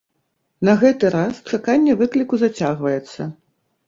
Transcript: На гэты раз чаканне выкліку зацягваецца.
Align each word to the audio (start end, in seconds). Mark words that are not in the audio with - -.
На 0.69 0.73
гэты 0.83 1.11
раз 1.15 1.33
чаканне 1.57 1.93
выкліку 1.99 2.39
зацягваецца. 2.45 3.29